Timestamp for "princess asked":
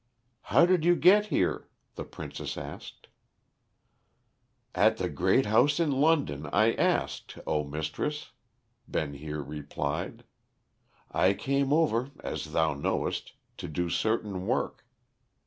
2.03-3.05